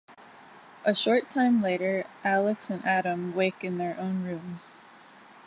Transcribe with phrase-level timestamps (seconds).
[0.83, 4.73] A short time later, Alex and Adam wake in their own rooms.